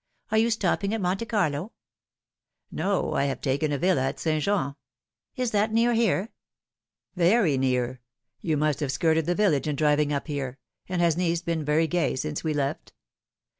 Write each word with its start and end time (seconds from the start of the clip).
Are 0.31 0.37
you 0.39 0.49
stopping 0.49 0.95
at 0.95 1.01
Monte 1.01 1.25
Carlo 1.27 1.73
?""No, 2.71 3.13
I 3.13 3.25
have 3.25 3.39
taken 3.39 3.71
a 3.71 3.77
villa 3.77 4.01
at 4.01 4.19
St. 4.19 4.43
Jean."" 4.43 4.73
Is 5.35 5.51
that 5.51 5.71
near 5.71 5.93
here 5.93 6.29
?""Very 7.15 7.55
near. 7.55 8.01
You 8.39 8.57
must 8.57 8.79
have 8.79 8.91
skirted 8.91 9.27
the 9.27 9.35
village 9.35 9.67
in 9.67 9.75
driving 9.75 10.09
np 10.09 10.25
here. 10.25 10.57
And 10.89 11.03
has 11.03 11.17
Nice 11.17 11.43
been 11.43 11.63
very 11.63 11.85
gay 11.85 12.15
since 12.15 12.43
we 12.43 12.51
left 12.51 12.93